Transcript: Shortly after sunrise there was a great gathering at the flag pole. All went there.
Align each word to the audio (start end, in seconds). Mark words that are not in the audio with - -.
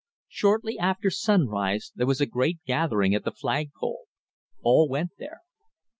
Shortly 0.29 0.79
after 0.79 1.11
sunrise 1.11 1.91
there 1.95 2.07
was 2.07 2.19
a 2.19 2.25
great 2.25 2.57
gathering 2.65 3.13
at 3.13 3.23
the 3.23 3.29
flag 3.29 3.69
pole. 3.79 4.05
All 4.63 4.89
went 4.89 5.11
there. 5.19 5.41